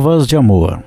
Provas 0.00 0.26
de 0.26 0.34
amor. 0.34 0.82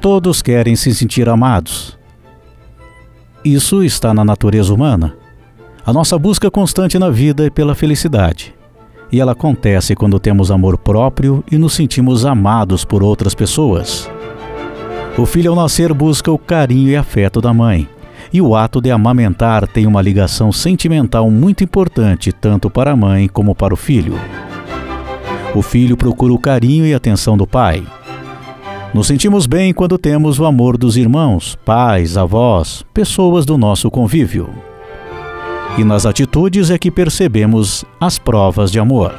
Todos 0.00 0.40
querem 0.40 0.74
se 0.74 0.94
sentir 0.94 1.28
amados. 1.28 1.98
Isso 3.44 3.82
está 3.82 4.14
na 4.14 4.24
natureza 4.24 4.72
humana. 4.72 5.14
A 5.84 5.92
nossa 5.92 6.18
busca 6.18 6.50
constante 6.50 6.98
na 6.98 7.10
vida 7.10 7.46
é 7.46 7.50
pela 7.50 7.74
felicidade. 7.74 8.54
E 9.12 9.20
ela 9.20 9.32
acontece 9.32 9.94
quando 9.94 10.18
temos 10.18 10.50
amor 10.50 10.78
próprio 10.78 11.44
e 11.52 11.58
nos 11.58 11.74
sentimos 11.74 12.24
amados 12.24 12.86
por 12.86 13.02
outras 13.02 13.34
pessoas. 13.34 14.10
O 15.18 15.26
filho, 15.26 15.50
ao 15.50 15.56
nascer, 15.56 15.92
busca 15.92 16.32
o 16.32 16.38
carinho 16.38 16.88
e 16.88 16.96
afeto 16.96 17.42
da 17.42 17.52
mãe. 17.52 17.86
E 18.32 18.42
o 18.42 18.54
ato 18.54 18.80
de 18.80 18.90
amamentar 18.90 19.66
tem 19.66 19.86
uma 19.86 20.02
ligação 20.02 20.52
sentimental 20.52 21.30
muito 21.30 21.64
importante 21.64 22.32
tanto 22.32 22.68
para 22.68 22.92
a 22.92 22.96
mãe 22.96 23.28
como 23.28 23.54
para 23.54 23.72
o 23.72 23.76
filho. 23.76 24.14
O 25.54 25.62
filho 25.62 25.96
procura 25.96 26.32
o 26.32 26.38
carinho 26.38 26.86
e 26.86 26.94
atenção 26.94 27.36
do 27.36 27.46
pai. 27.46 27.82
Nos 28.94 29.06
sentimos 29.06 29.46
bem 29.46 29.72
quando 29.72 29.96
temos 29.96 30.38
o 30.38 30.44
amor 30.44 30.76
dos 30.76 30.96
irmãos, 30.96 31.56
pais, 31.64 32.16
avós, 32.16 32.84
pessoas 32.92 33.46
do 33.46 33.56
nosso 33.56 33.90
convívio. 33.90 34.50
E 35.78 35.84
nas 35.84 36.04
atitudes 36.04 36.70
é 36.70 36.76
que 36.76 36.90
percebemos 36.90 37.84
as 37.98 38.18
provas 38.18 38.70
de 38.70 38.78
amor. 38.78 39.14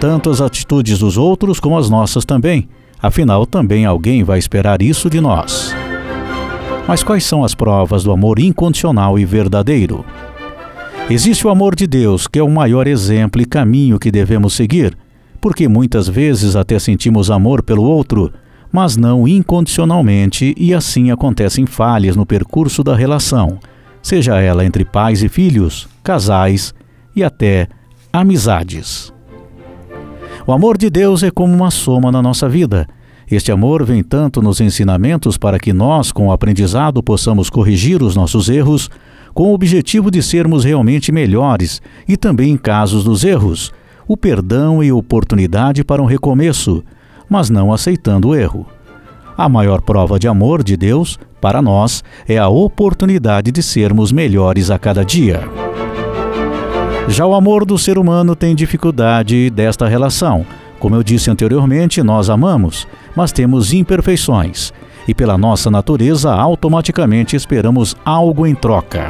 Tanto 0.00 0.28
as 0.28 0.40
atitudes 0.40 0.98
dos 0.98 1.16
outros 1.16 1.60
como 1.60 1.78
as 1.78 1.88
nossas 1.88 2.24
também, 2.24 2.68
afinal, 3.00 3.46
também 3.46 3.86
alguém 3.86 4.24
vai 4.24 4.38
esperar 4.38 4.82
isso 4.82 5.08
de 5.08 5.20
nós. 5.20 5.74
Mas 6.86 7.02
quais 7.02 7.24
são 7.24 7.42
as 7.42 7.54
provas 7.54 8.04
do 8.04 8.12
amor 8.12 8.38
incondicional 8.38 9.18
e 9.18 9.24
verdadeiro? 9.24 10.04
Existe 11.08 11.46
o 11.46 11.50
amor 11.50 11.74
de 11.74 11.86
Deus, 11.86 12.26
que 12.26 12.38
é 12.38 12.42
o 12.42 12.50
maior 12.50 12.86
exemplo 12.86 13.40
e 13.40 13.46
caminho 13.46 13.98
que 13.98 14.10
devemos 14.10 14.54
seguir, 14.54 14.96
porque 15.40 15.68
muitas 15.68 16.08
vezes 16.08 16.56
até 16.56 16.78
sentimos 16.78 17.30
amor 17.30 17.62
pelo 17.62 17.82
outro, 17.82 18.32
mas 18.72 18.96
não 18.96 19.28
incondicionalmente, 19.28 20.54
e 20.58 20.74
assim 20.74 21.10
acontecem 21.10 21.66
falhas 21.66 22.16
no 22.16 22.26
percurso 22.26 22.82
da 22.82 22.94
relação, 22.94 23.58
seja 24.02 24.40
ela 24.40 24.64
entre 24.64 24.84
pais 24.84 25.22
e 25.22 25.28
filhos, 25.28 25.88
casais 26.02 26.74
e 27.14 27.22
até 27.22 27.68
amizades. 28.12 29.12
O 30.46 30.52
amor 30.52 30.76
de 30.76 30.90
Deus 30.90 31.22
é 31.22 31.30
como 31.30 31.54
uma 31.54 31.70
soma 31.70 32.12
na 32.12 32.20
nossa 32.20 32.48
vida. 32.48 32.86
Este 33.30 33.50
amor 33.50 33.84
vem 33.84 34.02
tanto 34.02 34.42
nos 34.42 34.60
ensinamentos 34.60 35.38
para 35.38 35.58
que 35.58 35.72
nós, 35.72 36.12
com 36.12 36.28
o 36.28 36.32
aprendizado, 36.32 37.02
possamos 37.02 37.48
corrigir 37.48 38.02
os 38.02 38.14
nossos 38.14 38.48
erros, 38.48 38.90
com 39.32 39.50
o 39.50 39.54
objetivo 39.54 40.10
de 40.10 40.22
sermos 40.22 40.64
realmente 40.64 41.10
melhores, 41.10 41.80
e 42.06 42.16
também 42.16 42.52
em 42.52 42.56
casos 42.56 43.02
dos 43.02 43.24
erros, 43.24 43.72
o 44.06 44.16
perdão 44.16 44.82
e 44.82 44.92
oportunidade 44.92 45.82
para 45.82 46.02
um 46.02 46.06
recomeço, 46.06 46.84
mas 47.28 47.48
não 47.48 47.72
aceitando 47.72 48.28
o 48.28 48.34
erro. 48.34 48.66
A 49.36 49.48
maior 49.48 49.80
prova 49.80 50.18
de 50.18 50.28
amor 50.28 50.62
de 50.62 50.76
Deus 50.76 51.18
para 51.40 51.60
nós 51.60 52.04
é 52.28 52.38
a 52.38 52.48
oportunidade 52.48 53.50
de 53.50 53.62
sermos 53.62 54.12
melhores 54.12 54.70
a 54.70 54.78
cada 54.78 55.04
dia. 55.04 55.42
Já 57.08 57.26
o 57.26 57.34
amor 57.34 57.64
do 57.64 57.76
ser 57.76 57.98
humano 57.98 58.36
tem 58.36 58.54
dificuldade 58.54 59.50
desta 59.50 59.86
relação. 59.86 60.46
Como 60.78 60.94
eu 60.94 61.02
disse 61.02 61.30
anteriormente, 61.30 62.02
nós 62.02 62.28
amamos, 62.28 62.86
mas 63.16 63.32
temos 63.32 63.72
imperfeições 63.72 64.72
e, 65.06 65.14
pela 65.14 65.38
nossa 65.38 65.70
natureza, 65.70 66.32
automaticamente 66.32 67.36
esperamos 67.36 67.96
algo 68.04 68.46
em 68.46 68.54
troca. 68.54 69.08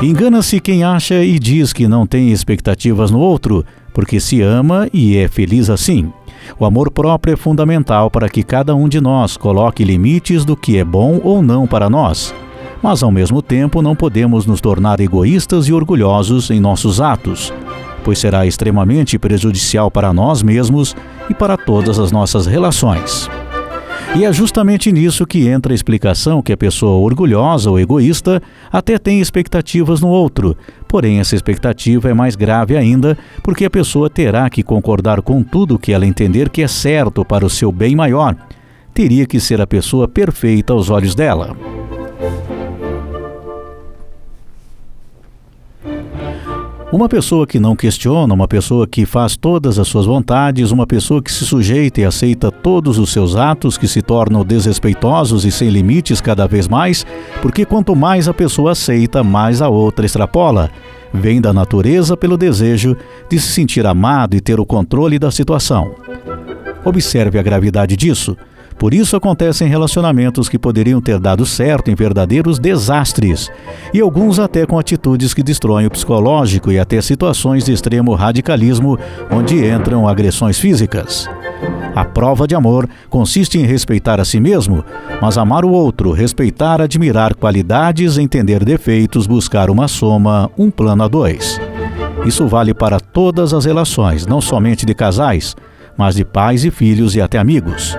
Engana-se 0.00 0.60
quem 0.60 0.84
acha 0.84 1.24
e 1.24 1.38
diz 1.38 1.72
que 1.72 1.88
não 1.88 2.06
tem 2.06 2.30
expectativas 2.30 3.10
no 3.10 3.18
outro, 3.18 3.64
porque 3.92 4.20
se 4.20 4.40
ama 4.40 4.88
e 4.92 5.16
é 5.16 5.26
feliz 5.26 5.68
assim. 5.68 6.12
O 6.58 6.64
amor 6.64 6.90
próprio 6.90 7.34
é 7.34 7.36
fundamental 7.36 8.10
para 8.10 8.28
que 8.28 8.44
cada 8.44 8.74
um 8.74 8.88
de 8.88 9.00
nós 9.00 9.36
coloque 9.36 9.84
limites 9.84 10.44
do 10.44 10.56
que 10.56 10.78
é 10.78 10.84
bom 10.84 11.20
ou 11.22 11.42
não 11.42 11.66
para 11.66 11.90
nós. 11.90 12.32
Mas 12.80 13.02
ao 13.02 13.10
mesmo 13.10 13.42
tempo 13.42 13.82
não 13.82 13.96
podemos 13.96 14.46
nos 14.46 14.60
tornar 14.60 15.00
egoístas 15.00 15.66
e 15.66 15.72
orgulhosos 15.72 16.48
em 16.48 16.60
nossos 16.60 17.00
atos, 17.00 17.52
pois 18.08 18.20
será 18.20 18.46
extremamente 18.46 19.18
prejudicial 19.18 19.90
para 19.90 20.14
nós 20.14 20.42
mesmos 20.42 20.96
e 21.28 21.34
para 21.34 21.58
todas 21.58 21.98
as 21.98 22.10
nossas 22.10 22.46
relações. 22.46 23.28
E 24.16 24.24
é 24.24 24.32
justamente 24.32 24.90
nisso 24.90 25.26
que 25.26 25.46
entra 25.46 25.74
a 25.74 25.74
explicação 25.74 26.40
que 26.40 26.50
a 26.50 26.56
pessoa 26.56 27.04
orgulhosa 27.04 27.68
ou 27.68 27.78
egoísta 27.78 28.42
até 28.72 28.96
tem 28.96 29.20
expectativas 29.20 30.00
no 30.00 30.08
outro, 30.08 30.56
porém 30.88 31.20
essa 31.20 31.36
expectativa 31.36 32.08
é 32.08 32.14
mais 32.14 32.34
grave 32.34 32.78
ainda 32.78 33.14
porque 33.42 33.66
a 33.66 33.70
pessoa 33.70 34.08
terá 34.08 34.48
que 34.48 34.62
concordar 34.62 35.20
com 35.20 35.42
tudo 35.42 35.78
que 35.78 35.92
ela 35.92 36.06
entender 36.06 36.48
que 36.48 36.62
é 36.62 36.66
certo 36.66 37.26
para 37.26 37.44
o 37.44 37.50
seu 37.50 37.70
bem 37.70 37.94
maior. 37.94 38.34
Teria 38.94 39.26
que 39.26 39.38
ser 39.38 39.60
a 39.60 39.66
pessoa 39.66 40.08
perfeita 40.08 40.72
aos 40.72 40.88
olhos 40.88 41.14
dela. 41.14 41.54
Uma 46.90 47.06
pessoa 47.06 47.46
que 47.46 47.60
não 47.60 47.76
questiona, 47.76 48.32
uma 48.32 48.48
pessoa 48.48 48.86
que 48.86 49.04
faz 49.04 49.36
todas 49.36 49.78
as 49.78 49.86
suas 49.86 50.06
vontades, 50.06 50.70
uma 50.70 50.86
pessoa 50.86 51.22
que 51.22 51.30
se 51.30 51.44
sujeita 51.44 52.00
e 52.00 52.04
aceita 52.06 52.50
todos 52.50 52.98
os 52.98 53.12
seus 53.12 53.36
atos 53.36 53.76
que 53.76 53.86
se 53.86 54.00
tornam 54.00 54.42
desrespeitosos 54.42 55.44
e 55.44 55.50
sem 55.50 55.68
limites 55.68 56.18
cada 56.18 56.48
vez 56.48 56.66
mais, 56.66 57.04
porque 57.42 57.66
quanto 57.66 57.94
mais 57.94 58.26
a 58.26 58.32
pessoa 58.32 58.72
aceita, 58.72 59.22
mais 59.22 59.60
a 59.60 59.68
outra 59.68 60.06
extrapola. 60.06 60.70
Vem 61.12 61.42
da 61.42 61.52
natureza 61.52 62.16
pelo 62.16 62.38
desejo 62.38 62.96
de 63.28 63.38
se 63.38 63.48
sentir 63.48 63.86
amado 63.86 64.34
e 64.34 64.40
ter 64.40 64.58
o 64.58 64.64
controle 64.64 65.18
da 65.18 65.30
situação. 65.30 65.94
Observe 66.86 67.38
a 67.38 67.42
gravidade 67.42 67.96
disso. 67.98 68.34
Por 68.78 68.94
isso 68.94 69.16
acontecem 69.16 69.68
relacionamentos 69.68 70.48
que 70.48 70.58
poderiam 70.58 71.00
ter 71.00 71.18
dado 71.18 71.44
certo 71.44 71.90
em 71.90 71.96
verdadeiros 71.96 72.58
desastres, 72.60 73.50
e 73.92 74.00
alguns 74.00 74.38
até 74.38 74.64
com 74.64 74.78
atitudes 74.78 75.34
que 75.34 75.42
destroem 75.42 75.86
o 75.86 75.90
psicológico 75.90 76.70
e 76.70 76.78
até 76.78 77.00
situações 77.00 77.64
de 77.64 77.72
extremo 77.72 78.14
radicalismo, 78.14 78.96
onde 79.30 79.68
entram 79.68 80.06
agressões 80.06 80.60
físicas. 80.60 81.28
A 81.94 82.04
prova 82.04 82.46
de 82.46 82.54
amor 82.54 82.88
consiste 83.10 83.58
em 83.58 83.66
respeitar 83.66 84.20
a 84.20 84.24
si 84.24 84.38
mesmo, 84.38 84.84
mas 85.20 85.36
amar 85.36 85.64
o 85.64 85.70
outro, 85.70 86.12
respeitar, 86.12 86.80
admirar 86.80 87.34
qualidades, 87.34 88.16
entender 88.16 88.64
defeitos, 88.64 89.26
buscar 89.26 89.68
uma 89.68 89.88
soma, 89.88 90.48
um 90.56 90.70
plano 90.70 91.02
a 91.02 91.08
dois. 91.08 91.60
Isso 92.24 92.46
vale 92.46 92.72
para 92.72 93.00
todas 93.00 93.52
as 93.52 93.64
relações, 93.64 94.26
não 94.26 94.40
somente 94.40 94.86
de 94.86 94.94
casais, 94.94 95.56
mas 95.96 96.14
de 96.14 96.24
pais 96.24 96.64
e 96.64 96.70
filhos 96.70 97.16
e 97.16 97.20
até 97.20 97.38
amigos. 97.38 97.96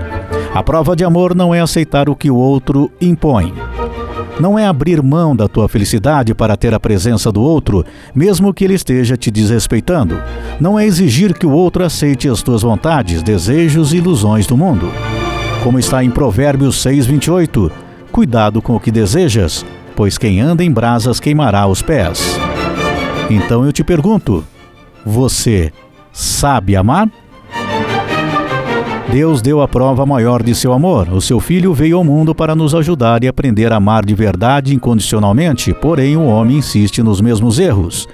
A 0.54 0.64
prova 0.64 0.96
de 0.96 1.04
amor 1.04 1.36
não 1.36 1.54
é 1.54 1.62
aceitar 1.62 2.10
o 2.10 2.16
que 2.16 2.32
o 2.32 2.36
outro 2.36 2.92
impõe. 3.00 3.54
Não 4.40 4.58
é 4.58 4.66
abrir 4.66 5.02
mão 5.04 5.36
da 5.36 5.48
tua 5.48 5.70
felicidade 5.70 6.34
para 6.34 6.58
ter 6.58 6.74
a 6.74 6.80
presença 6.80 7.32
do 7.32 7.42
outro, 7.42 7.86
mesmo 8.16 8.54
que 8.54 8.64
ele 8.64 8.74
esteja 8.74 9.16
te 9.16 9.30
desrespeitando. 9.30 10.20
Não 10.60 10.80
é 10.80 10.86
exigir 10.86 11.38
que 11.38 11.46
o 11.46 11.52
outro 11.52 11.84
aceite 11.84 12.28
as 12.28 12.42
tuas 12.42 12.62
vontades, 12.62 13.22
desejos 13.22 13.94
e 13.94 13.98
ilusões 13.98 14.48
do 14.48 14.58
mundo. 14.58 14.92
Como 15.64 15.78
está 15.78 16.04
em 16.04 16.10
Provérbios 16.10 16.78
6:28, 16.82 17.70
cuidado 18.12 18.62
com 18.62 18.76
o 18.76 18.80
que 18.80 18.92
desejas, 18.92 19.66
pois 19.96 20.18
quem 20.18 20.40
anda 20.40 20.64
em 20.64 20.72
brasas 20.72 21.20
queimará 21.20 21.68
os 21.68 21.82
pés. 21.82 22.40
Então 23.30 23.66
eu 23.66 23.74
te 23.74 23.84
pergunto: 23.84 24.44
você 25.06 25.72
sabe 26.12 26.76
amar? 26.76 27.10
Deus 29.12 29.42
deu 29.42 29.60
a 29.60 29.68
prova 29.68 30.06
maior 30.06 30.44
de 30.44 30.54
seu 30.54 30.72
amor. 30.72 31.10
O 31.10 31.20
seu 31.20 31.40
filho 31.40 31.74
veio 31.74 31.98
ao 31.98 32.04
mundo 32.04 32.36
para 32.36 32.56
nos 32.56 32.76
ajudar 32.76 33.24
e 33.24 33.28
aprender 33.28 33.74
a 33.74 33.78
amar 33.78 34.06
de 34.06 34.14
verdade 34.14 34.76
incondicionalmente, 34.76 35.74
porém 35.74 36.16
o 36.16 36.28
homem 36.28 36.58
insiste 36.58 37.02
nos 37.02 37.20
mesmos 37.20 37.58
erros. 37.58 38.08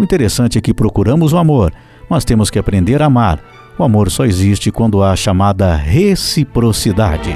O 0.00 0.02
interessante 0.02 0.58
é 0.58 0.60
que 0.60 0.74
procuramos 0.74 1.32
o 1.32 1.38
amor, 1.38 1.72
mas 2.10 2.24
temos 2.24 2.50
que 2.50 2.58
aprender 2.58 3.00
a 3.00 3.06
amar. 3.06 3.38
O 3.78 3.84
amor 3.84 4.10
só 4.10 4.24
existe 4.24 4.72
quando 4.72 5.00
há 5.00 5.12
a 5.12 5.16
chamada 5.16 5.76
reciprocidade. 5.76 7.32